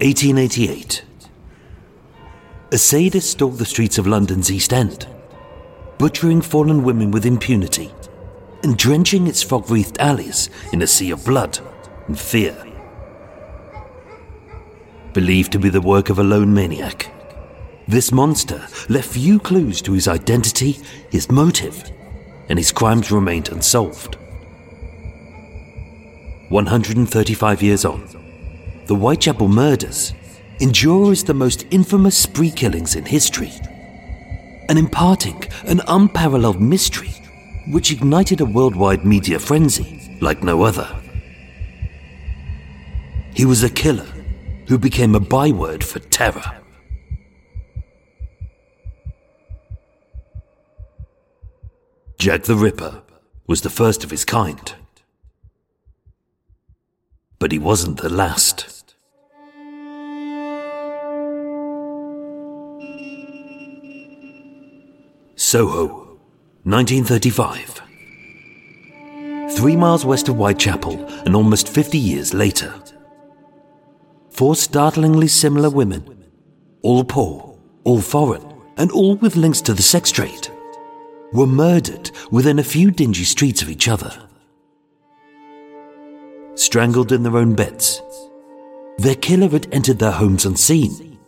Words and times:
1888. 0.00 1.04
A 2.70 2.76
sadist 2.76 3.30
stalked 3.30 3.56
the 3.56 3.64
streets 3.64 3.96
of 3.96 4.06
London's 4.06 4.50
East 4.50 4.74
End, 4.74 5.08
butchering 5.96 6.42
fallen 6.42 6.84
women 6.84 7.10
with 7.10 7.24
impunity 7.24 7.90
and 8.62 8.76
drenching 8.76 9.26
its 9.26 9.42
fog 9.42 9.70
wreathed 9.70 9.96
alleys 9.98 10.50
in 10.74 10.82
a 10.82 10.86
sea 10.86 11.12
of 11.12 11.24
blood 11.24 11.58
and 12.08 12.18
fear. 12.18 12.54
Believed 15.14 15.52
to 15.52 15.58
be 15.58 15.70
the 15.70 15.80
work 15.80 16.10
of 16.10 16.18
a 16.18 16.22
lone 16.22 16.52
maniac, 16.52 17.10
this 17.88 18.12
monster 18.12 18.66
left 18.90 19.08
few 19.08 19.38
clues 19.38 19.80
to 19.80 19.92
his 19.92 20.08
identity, 20.08 20.72
his 21.10 21.30
motive, 21.30 21.90
and 22.50 22.58
his 22.58 22.70
crimes 22.70 23.10
remained 23.10 23.48
unsolved. 23.48 24.16
135 26.50 27.62
years 27.62 27.86
on, 27.86 28.25
the 28.86 28.94
Whitechapel 28.94 29.48
murders 29.48 30.14
endure 30.60 31.12
as 31.12 31.24
the 31.24 31.34
most 31.34 31.66
infamous 31.70 32.16
spree 32.16 32.50
killings 32.50 32.96
in 32.96 33.04
history, 33.04 33.52
and 34.68 34.78
imparting 34.78 35.42
an 35.64 35.80
unparalleled 35.88 36.60
mystery 36.60 37.14
which 37.68 37.90
ignited 37.90 38.40
a 38.40 38.44
worldwide 38.44 39.04
media 39.04 39.38
frenzy 39.38 40.18
like 40.20 40.42
no 40.42 40.62
other. 40.62 40.88
He 43.34 43.44
was 43.44 43.62
a 43.62 43.70
killer 43.70 44.06
who 44.68 44.78
became 44.78 45.14
a 45.14 45.20
byword 45.20 45.84
for 45.84 45.98
terror. 45.98 46.62
Jack 52.18 52.44
the 52.44 52.56
Ripper 52.56 53.02
was 53.46 53.60
the 53.60 53.70
first 53.70 54.02
of 54.04 54.10
his 54.10 54.24
kind. 54.24 54.74
But 57.38 57.52
he 57.52 57.58
wasn't 57.58 58.00
the 58.00 58.08
last. 58.08 58.75
Soho, 65.46 66.18
1935. 66.64 67.80
Three 69.56 69.76
miles 69.76 70.04
west 70.04 70.28
of 70.28 70.34
Whitechapel, 70.34 71.06
and 71.24 71.36
almost 71.36 71.68
50 71.68 71.96
years 71.96 72.34
later. 72.34 72.74
Four 74.30 74.56
startlingly 74.56 75.28
similar 75.28 75.70
women, 75.70 76.24
all 76.82 77.04
poor, 77.04 77.56
all 77.84 78.00
foreign, 78.00 78.44
and 78.76 78.90
all 78.90 79.14
with 79.18 79.36
links 79.36 79.60
to 79.60 79.72
the 79.72 79.82
sex 79.82 80.10
trade, 80.10 80.48
were 81.32 81.46
murdered 81.46 82.10
within 82.32 82.58
a 82.58 82.64
few 82.64 82.90
dingy 82.90 83.22
streets 83.22 83.62
of 83.62 83.68
each 83.70 83.86
other. 83.86 84.28
Strangled 86.56 87.12
in 87.12 87.22
their 87.22 87.36
own 87.36 87.54
beds, 87.54 88.02
their 88.98 89.14
killer 89.14 89.50
had 89.50 89.72
entered 89.72 90.00
their 90.00 90.10
homes 90.10 90.44
unseen, 90.44 91.20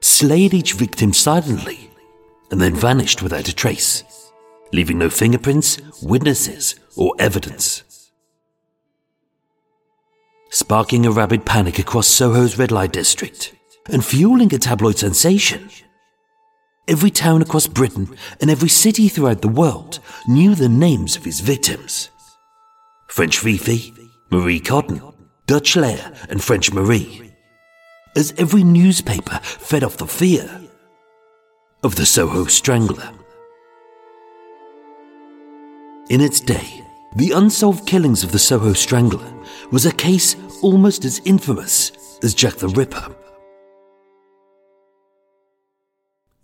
slayed 0.00 0.54
each 0.54 0.72
victim 0.72 1.12
silently, 1.12 1.91
and 2.52 2.60
then 2.60 2.74
vanished 2.74 3.22
without 3.22 3.48
a 3.48 3.54
trace, 3.54 4.04
leaving 4.72 4.98
no 4.98 5.08
fingerprints, 5.08 5.78
witnesses, 6.02 6.76
or 6.96 7.14
evidence. 7.18 7.82
Sparking 10.50 11.06
a 11.06 11.10
rabid 11.10 11.46
panic 11.46 11.78
across 11.78 12.06
Soho's 12.06 12.58
red 12.58 12.70
light 12.70 12.92
district 12.92 13.54
and 13.88 14.04
fueling 14.04 14.54
a 14.54 14.58
tabloid 14.58 14.98
sensation. 14.98 15.70
Every 16.86 17.10
town 17.10 17.40
across 17.40 17.66
Britain 17.66 18.14
and 18.38 18.50
every 18.50 18.68
city 18.68 19.08
throughout 19.08 19.40
the 19.40 19.48
world 19.48 19.98
knew 20.28 20.54
the 20.54 20.68
names 20.68 21.16
of 21.16 21.24
his 21.24 21.40
victims 21.40 22.10
French 23.08 23.38
Fifi, 23.38 23.94
Marie 24.30 24.60
Cotton, 24.60 25.00
Dutch 25.46 25.74
Leah, 25.74 26.12
and 26.28 26.42
French 26.44 26.70
Marie. 26.70 27.32
As 28.14 28.34
every 28.36 28.62
newspaper 28.62 29.38
fed 29.38 29.84
off 29.84 29.96
the 29.96 30.06
fear 30.06 30.61
of 31.84 31.96
the 31.96 32.06
Soho 32.06 32.44
Strangler. 32.44 33.10
In 36.10 36.20
its 36.20 36.38
day, 36.38 36.84
the 37.16 37.32
unsolved 37.32 37.88
killings 37.88 38.22
of 38.22 38.30
the 38.30 38.38
Soho 38.38 38.72
Strangler 38.72 39.32
was 39.72 39.84
a 39.84 39.92
case 39.92 40.36
almost 40.62 41.04
as 41.04 41.20
infamous 41.24 41.90
as 42.22 42.34
Jack 42.34 42.54
the 42.54 42.68
Ripper. 42.68 43.16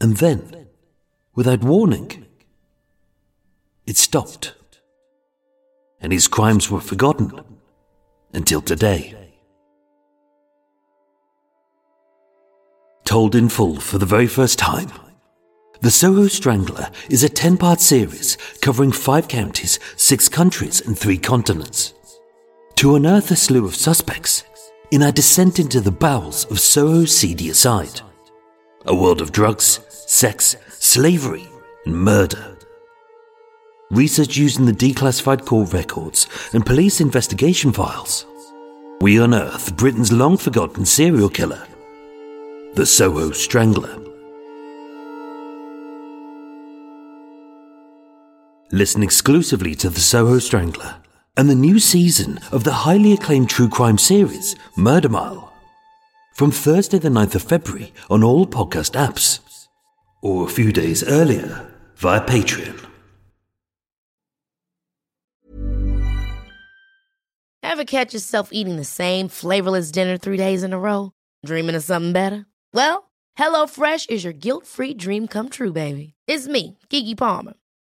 And 0.00 0.16
then, 0.16 0.68
without 1.34 1.62
warning, 1.62 2.24
it 3.86 3.98
stopped. 3.98 4.54
And 6.00 6.14
his 6.14 6.28
crimes 6.28 6.70
were 6.70 6.80
forgotten 6.80 7.30
until 8.32 8.62
today. 8.62 9.34
Told 13.04 13.34
in 13.34 13.50
full 13.50 13.80
for 13.80 13.98
the 13.98 14.06
very 14.06 14.26
first 14.26 14.58
time 14.58 14.90
the 15.80 15.90
Soho 15.90 16.26
Strangler 16.26 16.90
is 17.10 17.22
a 17.22 17.28
10 17.28 17.56
part 17.58 17.80
series 17.80 18.36
covering 18.60 18.92
five 18.92 19.28
counties, 19.28 19.78
six 19.96 20.28
countries, 20.28 20.80
and 20.80 20.98
three 20.98 21.18
continents. 21.18 21.94
To 22.76 22.96
unearth 22.96 23.30
a 23.30 23.36
slew 23.36 23.66
of 23.66 23.74
suspects 23.74 24.44
in 24.90 25.02
our 25.02 25.12
descent 25.12 25.58
into 25.58 25.80
the 25.80 25.90
bowels 25.90 26.44
of 26.50 26.60
Soho's 26.60 27.16
seedy 27.16 27.52
side. 27.52 28.00
A 28.86 28.94
world 28.94 29.20
of 29.20 29.32
drugs, 29.32 29.80
sex, 29.88 30.56
slavery, 30.70 31.46
and 31.84 31.96
murder. 31.96 32.56
Research 33.90 34.36
using 34.36 34.66
the 34.66 34.72
declassified 34.72 35.44
court 35.44 35.72
records 35.72 36.26
and 36.52 36.66
police 36.66 37.00
investigation 37.00 37.72
files. 37.72 38.26
We 39.00 39.20
unearth 39.20 39.76
Britain's 39.76 40.12
long 40.12 40.36
forgotten 40.36 40.86
serial 40.86 41.28
killer, 41.28 41.66
the 42.74 42.86
Soho 42.86 43.30
Strangler. 43.30 44.15
Listen 48.72 49.04
exclusively 49.04 49.76
to 49.76 49.88
The 49.88 50.00
Soho 50.00 50.40
Strangler 50.40 50.96
and 51.36 51.48
the 51.48 51.54
new 51.54 51.78
season 51.78 52.40
of 52.50 52.64
the 52.64 52.72
highly 52.72 53.12
acclaimed 53.12 53.48
true 53.48 53.68
crime 53.68 53.96
series, 53.96 54.56
Murder 54.76 55.08
Mile. 55.08 55.52
From 56.34 56.50
Thursday, 56.50 56.98
the 56.98 57.08
9th 57.08 57.36
of 57.36 57.42
February, 57.42 57.92
on 58.10 58.24
all 58.24 58.44
podcast 58.44 58.92
apps. 59.00 59.68
Or 60.20 60.46
a 60.46 60.50
few 60.50 60.72
days 60.72 61.04
earlier 61.04 61.70
via 61.94 62.20
Patreon. 62.20 62.84
Ever 67.62 67.84
catch 67.84 68.14
yourself 68.14 68.48
eating 68.52 68.76
the 68.76 68.84
same 68.84 69.28
flavorless 69.28 69.92
dinner 69.92 70.16
three 70.16 70.38
days 70.38 70.64
in 70.64 70.72
a 70.72 70.78
row? 70.78 71.12
Dreaming 71.44 71.76
of 71.76 71.84
something 71.84 72.12
better? 72.12 72.46
Well, 72.74 73.10
HelloFresh 73.38 74.10
is 74.10 74.24
your 74.24 74.32
guilt 74.32 74.66
free 74.66 74.94
dream 74.94 75.28
come 75.28 75.50
true, 75.50 75.72
baby. 75.72 76.14
It's 76.26 76.48
me, 76.48 76.78
Keke 76.90 77.16
Palmer. 77.16 77.54